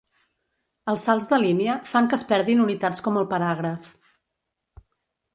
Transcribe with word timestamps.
Els 0.93 1.03
salts 1.09 1.27
de 1.33 1.37
línia 1.43 1.75
fan 1.91 2.09
que 2.13 2.17
es 2.21 2.25
perdin 2.31 2.63
unitats 2.63 3.03
com 3.09 3.19
el 3.21 3.27
paràgraf. 3.35 3.91